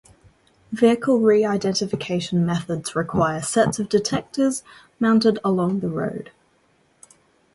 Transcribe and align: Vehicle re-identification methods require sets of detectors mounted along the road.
Vehicle 0.71 1.19
re-identification 1.19 2.43
methods 2.43 2.95
require 2.95 3.39
sets 3.39 3.77
of 3.77 3.87
detectors 3.87 4.63
mounted 4.99 5.37
along 5.43 5.79
the 5.79 5.89
road. 5.89 6.31